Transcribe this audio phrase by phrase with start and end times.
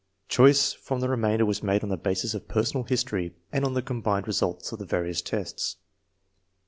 [0.29, 3.75] Choice from the re mainder was made on the basis of personal history, and on
[3.75, 5.75] the combined results of the various tests.